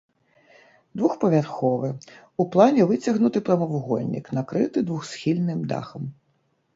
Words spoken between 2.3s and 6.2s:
у плане выцягнуты прамавугольнік, накрыты двухсхільным дахам.